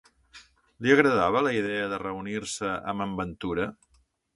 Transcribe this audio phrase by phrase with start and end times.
[0.85, 3.73] Li agradava la idea de reunir-se amb en Ventura?